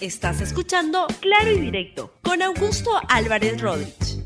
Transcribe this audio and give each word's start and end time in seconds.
Estás 0.00 0.40
escuchando 0.40 1.06
Claro 1.20 1.52
y 1.52 1.60
Directo 1.60 2.14
con 2.22 2.42
Augusto 2.42 2.90
Álvarez 3.08 3.60
Rodríguez. 3.60 4.18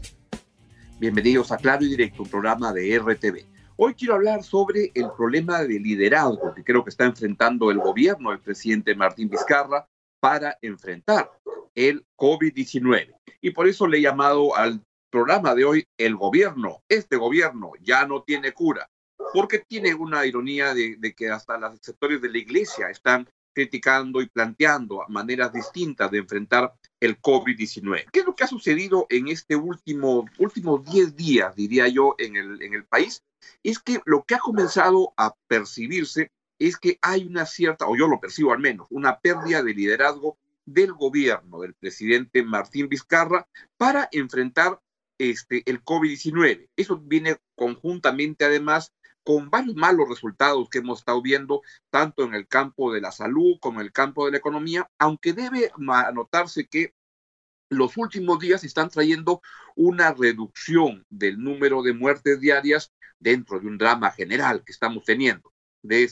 Bienvenidos 0.98 1.52
a 1.52 1.58
Claro 1.58 1.84
y 1.84 1.88
Directo, 1.88 2.22
un 2.22 2.30
programa 2.30 2.72
de 2.72 2.98
RTV. 2.98 3.44
Hoy 3.76 3.94
quiero 3.94 4.14
hablar 4.14 4.42
sobre 4.42 4.90
el 4.94 5.10
problema 5.16 5.62
de 5.62 5.78
liderazgo 5.78 6.54
que 6.54 6.64
creo 6.64 6.82
que 6.82 6.90
está 6.90 7.04
enfrentando 7.04 7.70
el 7.70 7.78
gobierno 7.78 8.30
del 8.30 8.40
presidente 8.40 8.94
Martín 8.94 9.28
Vizcarra 9.28 9.86
para 10.20 10.56
enfrentar 10.62 11.31
el 11.74 12.04
COVID-19. 12.16 13.14
Y 13.40 13.50
por 13.50 13.69
eso 13.69 13.87
le 13.87 13.98
he 13.98 14.03
llamado 14.03 14.56
al 14.56 14.82
programa 15.10 15.54
de 15.54 15.64
hoy 15.64 15.85
El 15.98 16.16
gobierno. 16.16 16.82
Este 16.88 17.16
gobierno 17.16 17.73
ya 17.82 18.06
no 18.06 18.23
tiene 18.23 18.52
cura, 18.52 18.88
porque 19.34 19.59
tiene 19.60 19.95
una 19.95 20.24
ironía 20.24 20.73
de, 20.73 20.96
de 20.98 21.14
que 21.14 21.30
hasta 21.30 21.59
los 21.59 21.78
sectores 21.82 22.23
de 22.23 22.30
la 22.30 22.38
iglesia 22.38 22.88
están 22.91 23.28
criticando 23.52 24.20
y 24.20 24.28
planteando 24.28 25.05
maneras 25.09 25.52
distintas 25.52 26.10
de 26.10 26.19
enfrentar 26.19 26.74
el 27.01 27.20
COVID-19. 27.20 28.07
¿Qué 28.12 28.21
es 28.21 28.27
lo 28.27 28.34
que 28.34 28.45
ha 28.45 28.48
sucedido 28.48 29.07
en 29.11 29.29
este 29.29 29.57
último, 29.57 30.27
últimos 30.38 30.84
10 30.84 31.16
días, 31.16 31.55
diría 31.55 31.88
yo, 31.88 32.15
en 32.19 32.37
el, 32.37 32.62
en 32.62 32.74
el 32.74 32.84
país? 32.84 33.23
Es 33.62 33.79
que 33.79 34.01
lo 34.05 34.24
que 34.24 34.34
ha 34.34 34.38
comenzado 34.38 35.12
a 35.16 35.34
percibirse 35.47 36.30
es 36.59 36.77
que 36.77 36.98
hay 37.02 37.24
una 37.24 37.47
cierta, 37.47 37.87
o 37.87 37.97
yo 37.97 38.09
lo 38.09 38.21
percibo 38.21 38.52
al 38.52 38.59
menos, 38.59 38.87
una 38.91 39.19
pérdida 39.21 39.62
de 39.62 39.74
liderazgo 39.74 40.38
del 40.65 40.93
gobierno 40.93 41.60
del 41.60 41.74
presidente 41.74 42.43
Martín 42.43 42.88
Vizcarra 42.88 43.49
para 43.77 44.09
enfrentar 44.12 44.80
este, 45.19 45.62
el 45.66 45.83
COVID-19. 45.83 46.69
Eso 46.77 46.99
viene 46.99 47.37
conjuntamente 47.57 48.45
además 48.45 48.93
con 49.28 49.50
varios 49.50 49.77
malos 49.77 50.09
resultados 50.09 50.70
que 50.70 50.78
hemos 50.78 51.00
estado 51.00 51.20
viendo, 51.20 51.60
tanto 51.91 52.24
en 52.24 52.32
el 52.32 52.48
campo 52.48 52.95
de 52.95 53.02
la 53.02 53.12
salud 53.12 53.59
como 53.60 53.80
en 53.80 53.84
el 53.84 53.92
campo 53.92 54.24
de 54.24 54.30
la 54.30 54.38
economía, 54.38 54.91
aunque 54.98 55.34
debe 55.34 55.70
anotarse 55.87 56.66
que 56.66 56.95
los 57.68 57.98
últimos 57.98 58.38
días 58.38 58.64
están 58.64 58.88
trayendo 58.88 59.43
una 59.76 60.15
reducción 60.15 61.04
del 61.10 61.38
número 61.45 61.82
de 61.82 61.93
muertes 61.93 62.40
diarias 62.40 62.90
dentro 63.18 63.60
de 63.60 63.66
un 63.66 63.76
drama 63.76 64.10
general 64.12 64.64
que 64.64 64.72
estamos 64.72 65.04
teniendo. 65.04 65.52
De, 65.82 66.10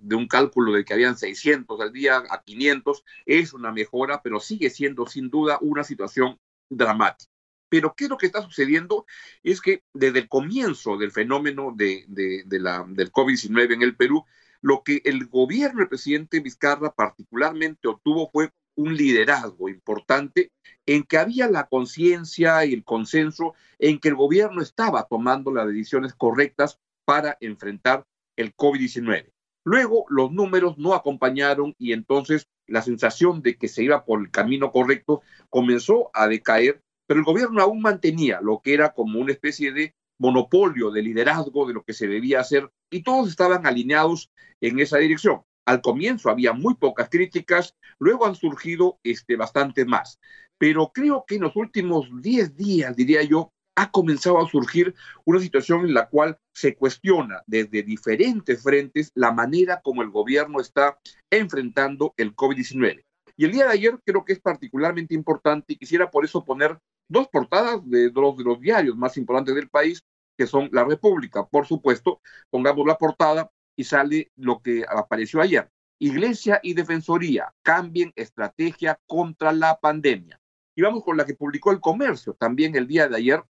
de 0.00 0.14
un 0.14 0.28
cálculo 0.28 0.72
de 0.72 0.84
que 0.84 0.94
habían 0.94 1.18
600 1.18 1.80
al 1.80 1.92
día 1.92 2.22
a 2.30 2.42
500, 2.44 3.02
es 3.26 3.54
una 3.54 3.72
mejora, 3.72 4.22
pero 4.22 4.38
sigue 4.38 4.70
siendo 4.70 5.08
sin 5.08 5.30
duda 5.30 5.58
una 5.60 5.82
situación 5.82 6.38
dramática. 6.70 7.31
Pero 7.72 7.94
¿qué 7.96 8.04
es 8.04 8.10
lo 8.10 8.18
que 8.18 8.26
está 8.26 8.42
sucediendo? 8.42 9.06
Es 9.42 9.62
que 9.62 9.82
desde 9.94 10.18
el 10.18 10.28
comienzo 10.28 10.98
del 10.98 11.10
fenómeno 11.10 11.72
de, 11.74 12.04
la, 12.50 12.84
del 12.86 13.10
COVID-19 13.10 13.72
en 13.72 13.80
el 13.80 13.96
Perú, 13.96 14.26
lo 14.60 14.82
que 14.82 15.00
el 15.06 15.26
gobierno 15.26 15.78
del 15.78 15.88
presidente 15.88 16.40
Vizcarra 16.40 16.92
particularmente 16.92 17.88
obtuvo 17.88 18.28
fue 18.30 18.50
un 18.74 18.94
liderazgo 18.94 19.70
importante 19.70 20.52
en 20.84 21.02
que 21.04 21.16
había 21.16 21.48
la 21.48 21.66
conciencia 21.66 22.62
y 22.66 22.74
el 22.74 22.84
consenso 22.84 23.54
en 23.78 23.98
que 24.00 24.08
el 24.08 24.16
gobierno 24.16 24.60
estaba 24.60 25.06
tomando 25.08 25.50
las 25.50 25.66
decisiones 25.66 26.12
correctas 26.12 26.78
para 27.06 27.38
enfrentar 27.40 28.04
el 28.36 28.54
COVID-19. 28.54 29.32
Luego 29.64 30.04
los 30.10 30.30
números 30.30 30.76
no 30.76 30.92
acompañaron 30.92 31.74
y 31.78 31.94
entonces 31.94 32.48
la 32.66 32.82
sensación 32.82 33.40
de 33.40 33.56
que 33.56 33.68
se 33.68 33.82
iba 33.82 34.04
por 34.04 34.20
el 34.20 34.30
camino 34.30 34.72
correcto 34.72 35.22
comenzó 35.48 36.10
a 36.12 36.28
decaer 36.28 36.82
pero 37.06 37.20
el 37.20 37.26
gobierno 37.26 37.60
aún 37.62 37.82
mantenía 37.82 38.40
lo 38.40 38.60
que 38.62 38.74
era 38.74 38.92
como 38.92 39.18
una 39.18 39.32
especie 39.32 39.72
de 39.72 39.94
monopolio 40.18 40.90
de 40.90 41.02
liderazgo 41.02 41.66
de 41.66 41.74
lo 41.74 41.82
que 41.82 41.92
se 41.92 42.06
debía 42.06 42.40
hacer 42.40 42.70
y 42.90 43.02
todos 43.02 43.28
estaban 43.28 43.66
alineados 43.66 44.30
en 44.60 44.78
esa 44.78 44.98
dirección. 44.98 45.42
Al 45.66 45.80
comienzo 45.80 46.30
había 46.30 46.52
muy 46.52 46.74
pocas 46.74 47.08
críticas, 47.08 47.74
luego 47.98 48.26
han 48.26 48.34
surgido 48.34 48.98
este, 49.02 49.36
bastante 49.36 49.84
más. 49.84 50.18
Pero 50.58 50.92
creo 50.94 51.24
que 51.26 51.36
en 51.36 51.42
los 51.42 51.56
últimos 51.56 52.08
10 52.20 52.56
días, 52.56 52.96
diría 52.96 53.22
yo, 53.22 53.52
ha 53.74 53.90
comenzado 53.90 54.40
a 54.40 54.48
surgir 54.48 54.94
una 55.24 55.40
situación 55.40 55.86
en 55.86 55.94
la 55.94 56.08
cual 56.08 56.38
se 56.54 56.76
cuestiona 56.76 57.42
desde 57.46 57.82
diferentes 57.82 58.62
frentes 58.62 59.10
la 59.14 59.32
manera 59.32 59.80
como 59.82 60.02
el 60.02 60.10
gobierno 60.10 60.60
está 60.60 60.98
enfrentando 61.30 62.14
el 62.16 62.36
COVID-19. 62.36 63.04
Y 63.36 63.44
el 63.44 63.52
día 63.52 63.64
de 63.64 63.72
ayer 63.72 63.98
creo 64.04 64.24
que 64.24 64.34
es 64.34 64.40
particularmente 64.40 65.14
importante 65.14 65.72
y 65.72 65.76
quisiera 65.76 66.10
por 66.10 66.24
eso 66.24 66.44
poner 66.44 66.78
dos 67.12 67.28
portadas 67.28 67.88
de 67.88 68.10
dos 68.10 68.36
de 68.36 68.44
los 68.44 68.60
diarios 68.60 68.96
más 68.96 69.16
importantes 69.16 69.54
del 69.54 69.68
país, 69.68 70.02
que 70.36 70.46
son 70.46 70.68
La 70.72 70.84
República. 70.84 71.46
Por 71.46 71.66
supuesto, 71.66 72.20
pongamos 72.50 72.86
la 72.86 72.96
portada 72.96 73.50
y 73.76 73.84
sale 73.84 74.32
lo 74.36 74.60
que 74.60 74.84
apareció 74.88 75.40
ayer. 75.40 75.68
Iglesia 76.00 76.58
y 76.62 76.74
Defensoría 76.74 77.54
cambien 77.62 78.12
estrategia 78.16 78.98
contra 79.06 79.52
la 79.52 79.78
pandemia. 79.78 80.40
Y 80.74 80.82
vamos 80.82 81.04
con 81.04 81.16
la 81.16 81.26
que 81.26 81.34
publicó 81.34 81.70
el 81.70 81.80
comercio 81.80 82.34
también 82.34 82.74
el 82.74 82.88
día 82.88 83.06
de 83.06 83.16
ayer. 83.16 83.44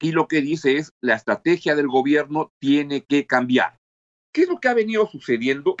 Y 0.00 0.12
lo 0.12 0.26
que 0.26 0.40
dice 0.40 0.78
es, 0.78 0.92
la 1.00 1.14
estrategia 1.14 1.76
del 1.76 1.86
gobierno 1.86 2.50
tiene 2.58 3.04
que 3.04 3.26
cambiar. 3.26 3.76
¿Qué 4.32 4.42
es 4.42 4.48
lo 4.48 4.58
que 4.58 4.68
ha 4.68 4.74
venido 4.74 5.06
sucediendo? 5.06 5.76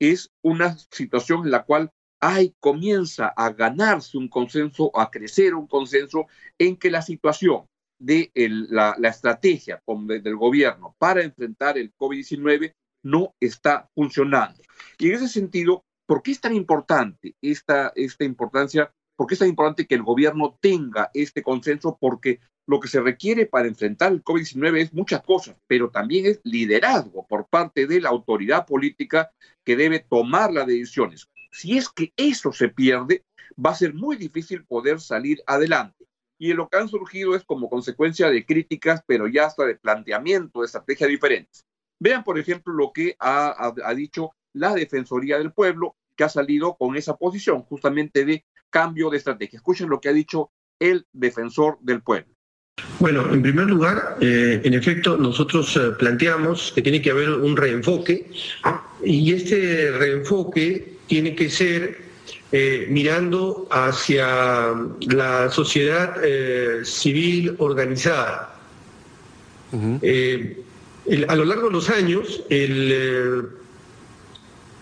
Es 0.00 0.30
una 0.42 0.78
situación 0.78 1.44
en 1.44 1.50
la 1.50 1.64
cual 1.64 1.90
hay, 2.20 2.54
comienza 2.60 3.28
a 3.28 3.50
ganarse 3.50 4.16
un 4.16 4.28
consenso, 4.28 4.90
a 4.98 5.10
crecer 5.10 5.54
un 5.54 5.66
consenso 5.66 6.26
en 6.58 6.76
que 6.76 6.90
la 6.90 7.02
situación 7.02 7.66
de 7.98 8.30
la, 8.34 8.96
estrategia 9.02 9.82
del 9.86 10.36
gobierno 10.36 10.94
para 10.98 11.22
enfrentar 11.22 11.78
el 11.78 11.94
COVID-19 11.96 12.72
no 13.02 13.34
está 13.40 13.88
funcionando. 13.94 14.62
Y 14.98 15.08
en 15.08 15.14
ese 15.16 15.28
sentido, 15.28 15.84
¿por 16.06 16.22
qué 16.22 16.32
es 16.32 16.40
tan 16.40 16.54
importante 16.54 17.34
esta, 17.40 17.92
esta 17.94 18.24
importancia? 18.24 18.90
¿Por 19.16 19.26
qué 19.26 19.34
es 19.34 19.40
tan 19.40 19.48
importante 19.48 19.86
que 19.86 19.94
el 19.94 20.02
gobierno 20.02 20.58
tenga 20.60 21.10
este 21.14 21.42
consenso? 21.42 21.96
Porque 22.00 22.40
lo 22.66 22.80
que 22.80 22.88
se 22.88 23.00
requiere 23.00 23.46
para 23.46 23.68
enfrentar 23.68 24.12
el 24.12 24.24
COVID-19 24.24 24.78
es 24.78 24.92
muchas 24.94 25.22
cosas, 25.22 25.56
pero 25.66 25.90
también 25.90 26.26
es 26.26 26.40
liderazgo 26.44 27.26
por 27.26 27.46
parte 27.46 27.86
de 27.86 28.00
la 28.00 28.08
autoridad 28.08 28.66
política 28.66 29.30
que 29.64 29.76
debe 29.76 30.00
tomar 30.00 30.52
las 30.52 30.66
decisiones. 30.66 31.28
Si 31.54 31.78
es 31.78 31.88
que 31.88 32.12
eso 32.16 32.52
se 32.52 32.68
pierde, 32.68 33.22
va 33.64 33.70
a 33.70 33.76
ser 33.76 33.94
muy 33.94 34.16
difícil 34.16 34.64
poder 34.64 35.00
salir 35.00 35.40
adelante. 35.46 36.04
Y 36.36 36.52
lo 36.52 36.68
que 36.68 36.78
han 36.78 36.88
surgido 36.88 37.36
es 37.36 37.44
como 37.44 37.70
consecuencia 37.70 38.28
de 38.28 38.44
críticas, 38.44 39.04
pero 39.06 39.28
ya 39.28 39.46
hasta 39.46 39.64
de 39.64 39.76
planteamiento 39.76 40.60
de 40.60 40.66
estrategias 40.66 41.08
diferentes. 41.08 41.64
Vean, 42.00 42.24
por 42.24 42.40
ejemplo, 42.40 42.74
lo 42.74 42.92
que 42.92 43.14
ha, 43.20 43.70
ha 43.84 43.94
dicho 43.94 44.32
la 44.52 44.74
Defensoría 44.74 45.38
del 45.38 45.52
Pueblo, 45.52 45.94
que 46.16 46.24
ha 46.24 46.28
salido 46.28 46.76
con 46.76 46.96
esa 46.96 47.16
posición 47.16 47.62
justamente 47.62 48.24
de 48.24 48.44
cambio 48.68 49.08
de 49.08 49.18
estrategia. 49.18 49.58
Escuchen 49.58 49.88
lo 49.88 50.00
que 50.00 50.08
ha 50.08 50.12
dicho 50.12 50.50
el 50.80 51.06
defensor 51.12 51.78
del 51.82 52.02
pueblo. 52.02 52.34
Bueno, 52.98 53.32
en 53.32 53.42
primer 53.42 53.66
lugar, 53.66 54.16
eh, 54.20 54.60
en 54.64 54.74
efecto, 54.74 55.16
nosotros 55.16 55.76
eh, 55.76 55.92
planteamos 55.96 56.72
que 56.72 56.82
tiene 56.82 57.00
que 57.00 57.12
haber 57.12 57.30
un 57.30 57.56
reenfoque 57.56 58.28
y 59.04 59.32
este 59.32 59.92
reenfoque 59.92 60.93
tiene 61.06 61.34
que 61.34 61.50
ser 61.50 62.02
eh, 62.52 62.86
mirando 62.88 63.66
hacia 63.70 64.74
la 65.00 65.50
sociedad 65.50 66.16
civil 66.84 67.56
organizada. 67.58 68.58
a 69.72 71.34
lo 71.36 71.44
largo 71.44 71.66
de 71.66 71.72
los 71.72 71.90
años, 71.90 72.44
el 72.48 73.48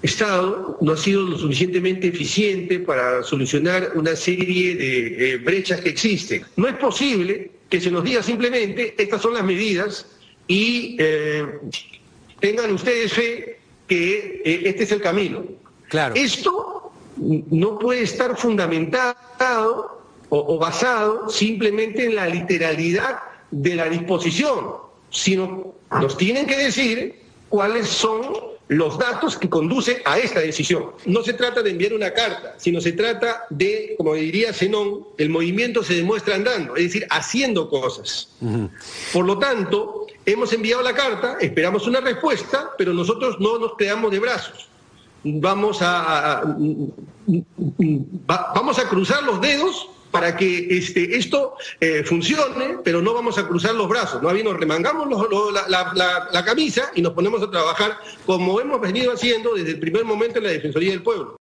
Estado 0.02 0.78
no 0.80 0.92
ha 0.92 0.96
sido 0.96 1.22
lo 1.22 1.38
suficientemente 1.38 2.08
eficiente 2.08 2.80
para 2.80 3.22
solucionar 3.22 3.92
una 3.94 4.16
serie 4.16 4.74
de 4.74 5.38
brechas 5.38 5.80
que 5.80 5.90
existen. 5.90 6.44
No 6.56 6.68
es 6.68 6.74
posible 6.76 7.52
que 7.72 7.80
se 7.80 7.90
nos 7.90 8.04
diga 8.04 8.22
simplemente, 8.22 8.94
estas 8.98 9.22
son 9.22 9.32
las 9.32 9.44
medidas 9.44 10.06
y 10.46 10.94
eh, 10.98 11.46
tengan 12.38 12.70
ustedes 12.74 13.14
fe 13.14 13.60
que 13.88 14.42
eh, 14.44 14.60
este 14.66 14.82
es 14.84 14.92
el 14.92 15.00
camino. 15.00 15.42
Claro. 15.92 16.14
Esto 16.16 16.90
no 17.18 17.78
puede 17.78 18.00
estar 18.00 18.34
fundamentado 18.38 20.00
o, 20.30 20.58
basado 20.58 21.28
simplemente 21.28 22.06
en 22.06 22.14
la 22.14 22.26
literalidad 22.26 23.18
de 23.50 23.74
la 23.74 23.90
disposición, 23.90 24.70
sino 25.10 25.74
nos 25.90 26.16
tienen 26.16 26.46
que 26.46 26.56
decir 26.56 27.20
cuáles 27.50 27.88
son 27.88 28.22
los 28.68 28.98
datos 28.98 29.36
que 29.36 29.50
conducen 29.50 29.98
a 30.06 30.16
esta 30.18 30.40
decisión. 30.40 30.92
No 31.04 31.22
se 31.22 31.34
trata 31.34 31.62
de 31.62 31.72
enviar 31.72 31.92
una 31.92 32.14
carta, 32.14 32.54
sino 32.56 32.80
se 32.80 32.92
trata 32.92 33.44
de, 33.50 33.94
como 33.98 34.14
diría 34.14 34.54
Zenón, 34.54 35.08
el 35.18 35.28
movimiento 35.28 35.82
se 35.82 35.92
demuestra 35.92 36.36
andando, 36.36 36.74
es 36.74 36.84
decir, 36.84 37.06
haciendo 37.10 37.68
cosas. 37.68 38.30
Por 39.12 39.26
lo 39.26 39.38
tanto, 39.38 40.06
hemos 40.24 40.54
enviado 40.54 40.80
la 40.82 40.94
carta, 40.94 41.36
esperamos 41.38 41.86
una 41.86 42.00
respuesta, 42.00 42.70
pero 42.78 42.94
nosotros 42.94 43.36
no 43.40 43.58
nos 43.58 43.76
quedamos 43.76 44.10
de 44.10 44.20
brazos. 44.20 44.71
Vamos 45.24 45.78
a, 45.80 46.42
vamos 48.26 48.78
a 48.78 48.88
cruzar 48.88 49.22
los 49.22 49.40
dedos 49.40 49.88
para 50.12 50.36
que 50.36 50.76
este, 50.76 51.16
esto 51.16 51.56
eh, 51.80 52.04
funcione, 52.04 52.78
pero 52.84 53.00
no 53.00 53.14
vamos 53.14 53.38
a 53.38 53.48
cruzar 53.48 53.74
los 53.74 53.88
brazos. 53.88 54.22
¿no? 54.22 54.32
nos 54.32 54.56
remangamos 54.56 55.08
la, 55.70 56.44
camisa 56.44 56.90
y 56.94 57.02
nos 57.02 57.14
ponemos 57.14 57.42
a 57.42 57.50
trabajar 57.50 57.96
como 58.26 58.60
hemos 58.60 58.80
venido 58.80 59.12
haciendo 59.12 59.54
desde 59.54 59.70
el 59.70 59.80
primer 59.80 60.04
momento 60.04 60.38
en 60.38 60.44
la 60.44 60.50
Defensoría 60.50 60.90
del 60.90 61.02
Pueblo. 61.02 61.36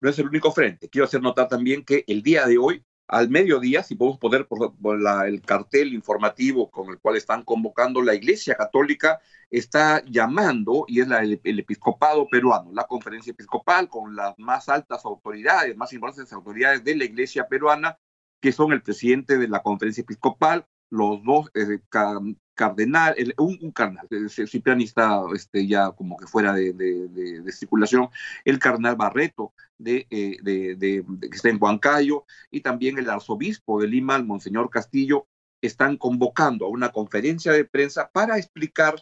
no 0.00 0.10
es 0.10 0.18
el 0.18 0.26
único 0.26 0.52
frente. 0.52 0.88
Quiero 0.88 1.06
hacer 1.06 1.22
notar 1.22 1.48
también 1.48 1.84
que 1.84 2.04
el 2.06 2.22
día 2.22 2.46
de 2.46 2.58
hoy, 2.58 2.82
al 3.08 3.28
mediodía, 3.28 3.82
si 3.82 3.94
podemos 3.94 4.18
poner 4.18 4.46
por, 4.46 4.74
el 5.26 5.42
cartel 5.42 5.92
informativo 5.92 6.70
con 6.70 6.90
el 6.90 6.98
cual 6.98 7.16
están 7.16 7.42
convocando, 7.42 8.02
la 8.02 8.14
Iglesia 8.14 8.54
Católica 8.54 9.20
está 9.50 10.02
llamando, 10.06 10.84
y 10.88 11.00
es 11.00 11.08
el, 11.10 11.40
el, 11.44 11.58
episcopado 11.58 12.26
peruano, 12.28 12.70
la 12.72 12.84
conferencia 12.84 13.32
episcopal 13.32 13.88
con 13.88 14.16
las 14.16 14.38
más 14.38 14.68
altas 14.68 15.04
autoridades, 15.04 15.76
más 15.76 15.92
importantes 15.92 16.32
autoridades 16.32 16.82
de 16.82 16.96
la 16.96 17.04
Iglesia 17.04 17.46
peruana, 17.46 17.98
que 18.40 18.52
son 18.52 18.72
el 18.72 18.82
presidente 18.82 19.38
de 19.38 19.48
la 19.48 19.62
conferencia 19.62 20.02
episcopal, 20.02 20.66
los 20.90 21.22
dos 21.24 21.50
eh, 21.54 21.80
cardenal, 22.54 23.16
un, 23.38 23.58
un, 23.60 23.72
cardenal, 23.72 24.06
Cipriani 24.28 24.84
está 24.84 25.22
este, 25.34 25.66
ya 25.66 25.90
como 25.90 26.16
que 26.16 26.26
fuera 26.26 26.52
de, 26.52 26.72
de, 26.72 27.52
circulación, 27.52 28.08
el 28.44 28.58
cardenal 28.58 28.96
Barreto, 28.96 29.52
de, 29.78 30.06
eh, 30.10 30.38
de, 30.42 31.04
que 31.20 31.36
está 31.36 31.48
en 31.48 31.58
Huancayo, 31.60 32.24
y 32.50 32.60
también 32.60 32.98
el 32.98 33.10
arzobispo 33.10 33.80
de 33.80 33.88
Lima, 33.88 34.16
el 34.16 34.24
monseñor 34.24 34.70
Castillo, 34.70 35.26
están 35.60 35.96
convocando 35.96 36.66
a 36.66 36.68
una 36.68 36.92
conferencia 36.92 37.52
de 37.52 37.64
prensa 37.64 38.10
para 38.12 38.36
explicar 38.38 38.96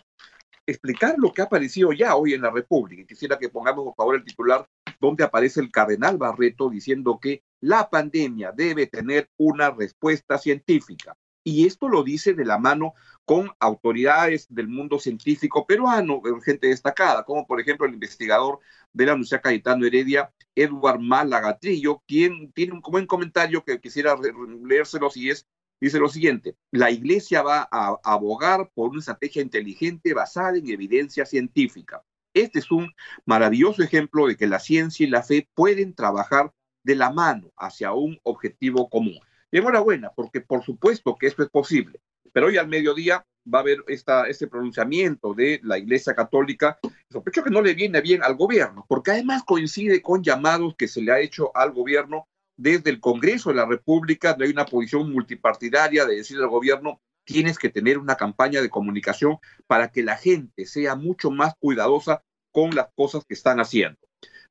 explicar 0.67 1.17
lo 1.19 1.33
que 1.33 1.43
ha 1.43 1.47
aparecido 1.47 1.93
ya 1.93 2.15
hoy 2.15 2.35
en 2.35 2.43
la 2.43 2.51
República. 2.51 3.05
Quisiera 3.07 3.39
que 3.39 3.49
pongamos 3.49 3.85
por 3.85 3.95
favor 3.97 4.15
el 4.15 4.25
titular 4.25 4.67
donde 5.01 5.25
aparece 5.25 5.61
el 5.61 5.73
cardenal 5.73 6.19
Barreto 6.19 6.71
diciendo 6.71 7.19
que 7.21 7.43
la 7.61 7.91
pandemia 7.91 8.53
debe 8.53 8.87
tener 8.87 9.29
una 9.37 9.71
respuesta 9.71 10.39
científica. 10.39 11.17
Y 11.45 11.67
esto 11.67 11.89
lo 11.89 12.05
dice 12.05 12.35
de 12.35 12.45
la 12.45 12.59
mano 12.59 12.95
con 13.25 13.51
autoridades 13.59 14.47
del 14.49 14.69
mundo 14.69 14.99
científico 14.99 15.67
peruano, 15.67 16.21
gente 16.45 16.69
destacada, 16.69 17.25
como 17.25 17.47
por 17.47 17.61
ejemplo 17.61 17.87
el 17.87 17.95
investigador 17.95 18.61
de 18.93 19.07
la 19.07 19.13
Universidad 19.13 19.43
Cayetano 19.43 19.87
Heredia, 19.87 20.33
Edward 20.55 21.01
Malagatrillo, 21.01 22.03
quien 22.07 22.53
tiene 22.53 22.73
un 22.75 22.81
buen 22.81 23.07
comentario 23.07 23.65
que 23.65 23.81
quisiera 23.81 24.17
leérselo 24.65 25.11
si 25.11 25.31
es, 25.31 25.47
dice 25.81 25.99
lo 25.99 26.09
siguiente, 26.09 26.57
la 26.71 26.91
iglesia 26.91 27.43
va 27.43 27.69
a 27.71 27.99
abogar 28.05 28.71
por 28.75 28.91
una 28.91 29.01
estrategia 29.01 29.43
inteligente 29.43 30.15
basada 30.15 30.57
en 30.57 30.69
evidencia 30.69 31.27
científica. 31.27 32.03
Este 32.35 32.61
es 32.61 32.71
un 32.71 32.93
maravilloso 33.25 33.83
ejemplo 33.83 34.27
de 34.27 34.37
que 34.37 34.47
la 34.47 34.59
ciencia 34.59 35.07
y 35.07 35.11
la 35.11 35.23
fe 35.23 35.49
pueden 35.55 35.95
trabajar 35.95 36.53
de 36.83 36.97
la 36.97 37.11
mano 37.11 37.53
hacia 37.57 37.93
un 37.93 38.19
objetivo 38.23 38.89
común. 38.89 39.19
Enhorabuena, 39.53 40.11
porque 40.15 40.41
por 40.41 40.65
supuesto 40.65 41.17
que 41.17 41.27
esto 41.27 41.43
es 41.43 41.51
posible. 41.51 42.01
Pero 42.33 42.47
hoy 42.47 42.57
al 42.57 42.69
mediodía 42.69 43.25
va 43.53 43.59
a 43.59 43.63
haber 43.63 43.85
esta, 43.87 44.27
este 44.27 44.47
pronunciamiento 44.47 45.35
de 45.35 45.61
la 45.63 45.79
Iglesia 45.79 46.15
Católica. 46.15 46.79
Sospecho 47.11 47.45
que 47.45 47.51
no 47.51 47.61
le 47.61 47.75
viene 47.75 48.01
bien 48.01 48.23
al 48.23 48.37
gobierno, 48.37 48.87
porque 48.89 49.11
además 49.11 49.43
coincide 49.45 50.01
con 50.01 50.23
llamados 50.23 50.75
que 50.77 50.89
se 50.89 51.03
le 51.03 51.13
ha 51.13 51.21
hecho 51.21 51.55
al 51.55 51.73
gobierno 51.73 52.27
desde 52.57 52.91
el 52.91 53.01
Congreso 53.01 53.51
de 53.51 53.57
la 53.57 53.67
República, 53.67 54.37
hay 54.39 54.51
una 54.51 54.67
posición 54.67 55.11
multipartidaria 55.13 56.05
de 56.07 56.17
decir 56.17 56.39
al 56.39 56.49
gobierno, 56.49 57.01
tienes 57.25 57.59
que 57.59 57.69
tener 57.69 57.99
una 57.99 58.17
campaña 58.17 58.61
de 58.61 58.71
comunicación 58.71 59.39
para 59.67 59.91
que 59.91 60.03
la 60.03 60.17
gente 60.17 60.67
sea 60.67 60.95
mucho 60.95 61.31
más 61.31 61.55
cuidadosa 61.59 62.23
con 62.51 62.75
las 62.75 62.89
cosas 62.95 63.25
que 63.25 63.35
están 63.35 63.61
haciendo. 63.61 63.99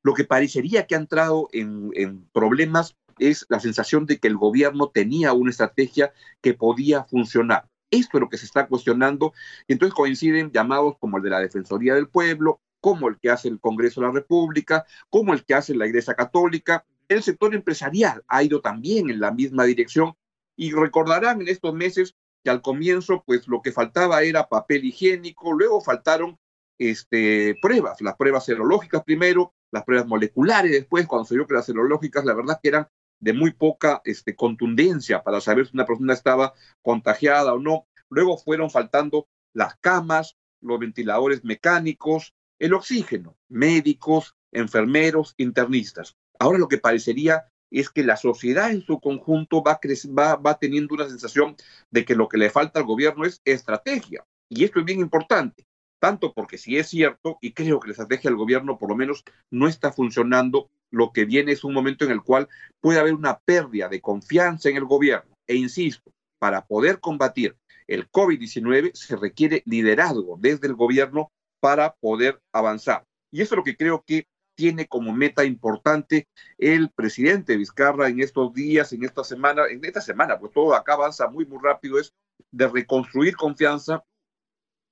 Lo 0.02 0.14
que 0.14 0.24
parecería 0.24 0.86
que 0.86 0.94
ha 0.94 0.98
entrado 0.98 1.48
en, 1.52 1.90
en 1.94 2.28
problemas 2.32 2.96
es 3.18 3.46
la 3.48 3.60
sensación 3.60 4.06
de 4.06 4.18
que 4.18 4.28
el 4.28 4.36
gobierno 4.36 4.88
tenía 4.88 5.32
una 5.32 5.50
estrategia 5.50 6.12
que 6.40 6.54
podía 6.54 7.04
funcionar. 7.04 7.68
Esto 7.90 8.16
es 8.16 8.20
lo 8.22 8.28
que 8.28 8.38
se 8.38 8.46
está 8.46 8.66
cuestionando. 8.66 9.32
Entonces 9.68 9.94
coinciden 9.94 10.50
llamados 10.50 10.96
como 10.98 11.18
el 11.18 11.22
de 11.22 11.30
la 11.30 11.40
Defensoría 11.40 11.94
del 11.94 12.08
Pueblo, 12.08 12.60
como 12.80 13.08
el 13.08 13.18
que 13.18 13.30
hace 13.30 13.48
el 13.48 13.60
Congreso 13.60 14.00
de 14.00 14.08
la 14.08 14.12
República, 14.12 14.84
como 15.10 15.34
el 15.34 15.44
que 15.44 15.54
hace 15.54 15.74
la 15.74 15.86
Iglesia 15.86 16.14
Católica. 16.14 16.84
El 17.08 17.22
sector 17.22 17.54
empresarial 17.54 18.24
ha 18.28 18.42
ido 18.42 18.60
también 18.60 19.10
en 19.10 19.20
la 19.20 19.30
misma 19.30 19.64
dirección. 19.64 20.14
Y 20.56 20.72
recordarán 20.72 21.40
en 21.42 21.48
estos 21.48 21.74
meses 21.74 22.14
que 22.42 22.50
al 22.50 22.62
comienzo, 22.62 23.22
pues 23.26 23.46
lo 23.46 23.62
que 23.62 23.72
faltaba 23.72 24.22
era 24.22 24.48
papel 24.48 24.84
higiénico, 24.84 25.52
luego 25.52 25.80
faltaron 25.80 26.38
este, 26.78 27.56
pruebas, 27.60 28.00
las 28.00 28.16
pruebas 28.16 28.44
serológicas 28.44 29.04
primero, 29.04 29.54
las 29.70 29.84
pruebas 29.84 30.06
moleculares 30.06 30.72
después, 30.72 31.06
cuando 31.06 31.26
se 31.26 31.34
vio 31.34 31.46
que 31.46 31.54
las 31.54 31.66
serológicas, 31.66 32.24
la 32.24 32.34
verdad 32.34 32.58
que 32.62 32.68
eran 32.68 32.88
de 33.22 33.32
muy 33.32 33.52
poca 33.52 34.02
este, 34.04 34.34
contundencia 34.34 35.22
para 35.22 35.40
saber 35.40 35.66
si 35.66 35.74
una 35.74 35.86
persona 35.86 36.12
estaba 36.12 36.52
contagiada 36.82 37.54
o 37.54 37.60
no. 37.60 37.86
Luego 38.10 38.36
fueron 38.36 38.68
faltando 38.68 39.28
las 39.54 39.76
camas, 39.76 40.36
los 40.60 40.78
ventiladores 40.80 41.44
mecánicos, 41.44 42.34
el 42.58 42.74
oxígeno, 42.74 43.36
médicos, 43.48 44.34
enfermeros, 44.50 45.34
internistas. 45.36 46.16
Ahora 46.38 46.58
lo 46.58 46.68
que 46.68 46.78
parecería 46.78 47.46
es 47.70 47.90
que 47.90 48.02
la 48.02 48.16
sociedad 48.16 48.70
en 48.70 48.82
su 48.82 49.00
conjunto 49.00 49.62
va, 49.62 49.78
va, 50.18 50.36
va 50.36 50.58
teniendo 50.58 50.94
una 50.94 51.08
sensación 51.08 51.56
de 51.90 52.04
que 52.04 52.16
lo 52.16 52.28
que 52.28 52.38
le 52.38 52.50
falta 52.50 52.80
al 52.80 52.86
gobierno 52.86 53.24
es 53.24 53.40
estrategia. 53.44 54.26
Y 54.48 54.64
esto 54.64 54.80
es 54.80 54.84
bien 54.84 55.00
importante, 55.00 55.64
tanto 56.02 56.32
porque 56.32 56.58
si 56.58 56.78
es 56.78 56.88
cierto, 56.88 57.38
y 57.40 57.52
creo 57.52 57.78
que 57.78 57.86
la 57.86 57.92
estrategia 57.92 58.28
del 58.28 58.36
gobierno 58.36 58.76
por 58.76 58.88
lo 58.88 58.96
menos 58.96 59.22
no 59.52 59.68
está 59.68 59.92
funcionando, 59.92 60.68
lo 60.90 61.12
que 61.12 61.24
viene 61.24 61.52
es 61.52 61.62
un 61.62 61.72
momento 61.72 62.04
en 62.04 62.10
el 62.10 62.22
cual 62.22 62.48
puede 62.80 62.98
haber 62.98 63.14
una 63.14 63.38
pérdida 63.38 63.88
de 63.88 64.00
confianza 64.00 64.68
en 64.68 64.78
el 64.78 64.84
gobierno. 64.84 65.36
E 65.46 65.54
insisto, 65.54 66.12
para 66.40 66.66
poder 66.66 66.98
combatir 66.98 67.56
el 67.86 68.10
COVID-19 68.10 68.94
se 68.94 69.14
requiere 69.14 69.62
liderazgo 69.64 70.36
desde 70.40 70.66
el 70.66 70.74
gobierno 70.74 71.30
para 71.60 71.94
poder 71.94 72.40
avanzar. 72.52 73.04
Y 73.30 73.40
eso 73.40 73.54
es 73.54 73.58
lo 73.58 73.64
que 73.64 73.76
creo 73.76 74.02
que 74.04 74.26
tiene 74.56 74.88
como 74.88 75.12
meta 75.12 75.44
importante 75.44 76.26
el 76.58 76.90
presidente 76.90 77.56
Vizcarra 77.56 78.08
en 78.08 78.18
estos 78.18 78.52
días, 78.52 78.92
en 78.92 79.04
esta 79.04 79.22
semana, 79.22 79.66
en 79.70 79.84
esta 79.84 80.00
semana, 80.00 80.36
pues 80.36 80.52
todo 80.52 80.74
acá 80.74 80.94
avanza 80.94 81.28
muy, 81.28 81.46
muy 81.46 81.60
rápido, 81.62 82.00
es 82.00 82.12
de 82.50 82.66
reconstruir 82.66 83.36
confianza. 83.36 84.02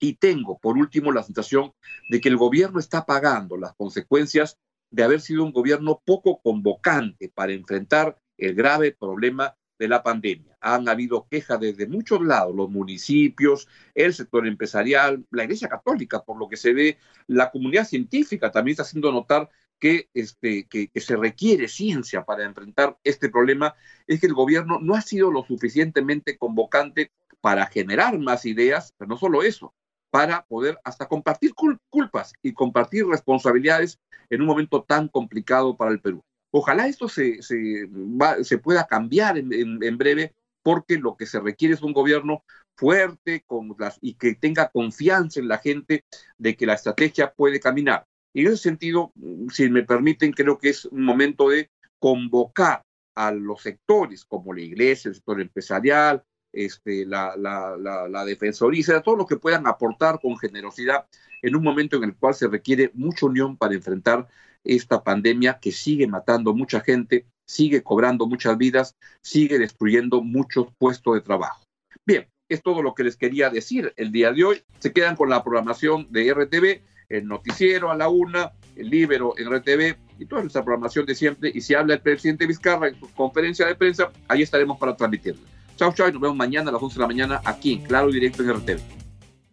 Y 0.01 0.15
tengo, 0.15 0.59
por 0.59 0.79
último, 0.79 1.13
la 1.13 1.23
sensación 1.23 1.73
de 2.09 2.21
que 2.21 2.31
el 2.31 2.39
gobierno 2.39 2.81
está 2.81 3.05
pagando 3.05 3.59
las 3.59 3.75
consecuencias 3.75 4.59
de 4.91 5.05
haber 5.05 5.21
sido 5.21 5.45
un 5.45 5.53
gobierno 5.53 6.03
poco 6.05 6.41
convocante 6.43 7.29
para 7.29 7.53
enfrentar 7.53 8.19
el 8.39 8.55
grave 8.55 8.93
problema 8.99 9.55
de 9.79 9.89
la 9.89 10.03
pandemia. 10.03 10.57
Han 10.61 10.89
habido 10.89 11.27
quejas 11.29 11.61
desde 11.61 11.87
muchos 11.87 12.23
lados, 12.23 12.55
los 12.55 12.71
municipios, 12.71 13.69
el 13.95 14.13
sector 14.15 14.47
empresarial, 14.47 15.25
la 15.31 15.45
Iglesia 15.45 15.69
Católica, 15.69 16.23
por 16.23 16.39
lo 16.39 16.49
que 16.49 16.57
se 16.57 16.73
ve, 16.73 16.99
la 17.27 17.51
comunidad 17.51 17.87
científica 17.87 18.51
también 18.51 18.73
está 18.73 18.83
haciendo 18.83 19.13
notar 19.13 19.51
que, 19.79 20.11
este, 20.15 20.67
se 20.95 21.17
requiere 21.17 21.69
ciencia 21.69 22.25
para 22.25 22.45
enfrentar 22.45 22.99
este 23.05 23.31
problema, 23.31 23.75
es 24.07 24.21
que 24.21 24.27
el 24.27 24.35
gobierno 24.35 24.79
no 24.81 24.95
ha 24.95 25.01
sido 25.01 25.31
lo 25.31 25.45
suficientemente 25.45 26.37
convocante 26.37 27.13
para 27.41 27.67
generar 27.67 28.19
más 28.19 28.45
ideas, 28.45 28.95
pero 28.99 29.09
no 29.09 29.17
solo 29.17 29.43
eso, 29.43 29.75
para 30.11 30.45
poder 30.47 30.79
hasta 30.85 31.07
compartir 31.07 31.53
culpas 31.89 32.33
y 32.43 32.53
compartir 32.53 33.07
responsabilidades 33.07 33.99
en 34.29 34.41
un 34.43 34.47
momento 34.47 34.83
tan 34.83 35.09
complicado 35.09 35.77
para 35.77 35.93
el 35.93 36.01
Perú. 36.01 36.23
Ojalá 36.53 36.89
esto 36.89 37.09
se, 37.09 37.43
se, 37.43 38.59
pueda 38.59 38.87
cambiar 38.87 39.39
en, 39.39 39.53
en, 39.53 39.99
breve 39.99 40.35
porque 40.63 40.99
lo 40.99 41.17
que 41.17 41.27
se 41.27 41.39
requiere 41.39 41.75
es 41.75 41.83
un 41.83 41.93
gobierno 41.93 42.43
fuerte 42.77 43.45
con 43.47 43.77
las, 43.79 43.99
y 44.01 44.15
que 44.15 44.35
tenga 44.35 44.69
confianza 44.69 45.39
en 45.39 45.49
la 45.49 45.59
gente 45.59 46.05
de 46.39 46.57
que 46.57 46.67
la 46.67 46.75
estrategia 46.75 47.33
puede 47.33 47.61
caminar. 47.61 48.07
Y 48.33 48.43
en 48.43 48.49
ese 48.49 48.57
sentido, 48.57 49.13
si 49.53 49.69
me 49.69 49.85
permiten, 49.85 50.33
creo 50.33 50.59
que 50.59 50.71
es 50.71 50.87
un 50.87 51.05
momento 51.05 51.51
de 51.51 51.71
convocar 51.99 52.83
a 53.15 53.31
los 53.33 53.63
sectores 53.63 54.25
como 54.25 54.53
la 54.53 54.63
iglesia, 54.63 55.09
el 55.09 55.15
sector 55.15 55.41
empresarial, 55.41 56.25
este, 56.53 57.07
la, 57.07 57.37
la, 57.37 57.77
la, 57.77 58.09
la 58.09 58.25
defensoría, 58.25 59.01
todo 59.03 59.17
lo 59.17 59.27
que 59.27 59.37
puedan 59.37 59.67
aportar 59.67 60.21
con 60.21 60.39
generosidad 60.39 61.07
en 61.43 61.57
un 61.57 61.63
momento 61.63 61.97
en 61.97 62.05
el 62.05 62.15
cual 62.15 62.35
se 62.35 62.49
requiere 62.49 62.91
mucha 62.95 63.27
unión 63.27 63.57
para 63.57 63.75
enfrentar 63.75 64.29
esta 64.65 65.03
pandemia 65.03 65.59
que 65.61 65.73
sigue 65.73 66.07
matando 66.07 66.55
mucha 66.55 66.81
gente, 66.81 67.27
sigue 67.47 67.83
cobrando 67.83 68.27
muchas 68.27 68.57
vidas, 68.59 68.97
sigue 69.23 69.59
destruyendo 69.59 70.23
muchos 70.23 70.69
puestos 70.79 71.15
de 71.15 71.21
trabajo. 71.23 71.63
Bien, 72.07 72.29
es 72.49 72.63
todo 72.63 72.83
lo 72.83 72.95
que 72.95 73.05
les 73.05 73.17
quería 73.17 73.51
decir 73.51 73.93
el 73.97 74.13
día 74.13 74.33
de 74.33 74.45
hoy. 74.45 74.63
Se 74.79 74.93
quedan 74.93 75.17
con 75.17 75.31
la 75.31 75.43
programación 75.43 76.07
de 76.11 76.33
RTV, 76.33 76.83
el 77.09 77.27
noticiero 77.27 77.91
a 77.91 77.97
la 77.97 78.09
una, 78.09 78.53
el 78.77 78.91
libro 78.91 79.35
en 79.37 79.51
RTV 79.51 79.97
y 80.19 80.27
toda 80.27 80.43
nuestra 80.43 80.63
programación 80.63 81.07
de 81.07 81.15
siempre. 81.15 81.51
Y 81.55 81.61
si 81.61 81.75
habla 81.75 81.95
el 81.95 82.01
presidente 82.01 82.47
Vizcarra 82.47 82.89
en 82.89 82.99
su 82.99 83.13
conferencia 83.15 83.67
de 83.67 83.75
prensa, 83.75 84.11
ahí 84.29 84.43
estaremos 84.43 84.79
para 84.79 84.97
transmitirla. 84.97 85.43
Chao, 85.81 85.95
chao, 85.95 86.09
y 86.11 86.13
nos 86.13 86.21
vemos 86.21 86.37
mañana 86.37 86.69
a 86.69 86.75
las 86.75 86.83
11 86.83 86.97
de 86.97 87.01
la 87.01 87.07
mañana 87.07 87.41
aquí, 87.43 87.79
Claro 87.79 88.11
y 88.11 88.13
Directo 88.13 88.43
en 88.43 88.53
RTV. 88.53 88.81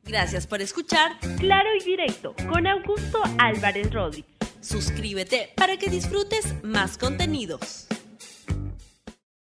Gracias 0.03 0.45
por 0.45 0.61
escuchar 0.61 1.17
Claro 1.39 1.69
y 1.79 1.85
Directo 1.85 2.35
con 2.49 2.67
Augusto 2.67 3.21
Álvarez 3.37 3.93
Rodríguez. 3.93 4.29
Suscríbete 4.59 5.53
para 5.55 5.77
que 5.77 5.89
disfrutes 5.89 6.61
más 6.65 6.97
contenidos. 6.97 7.87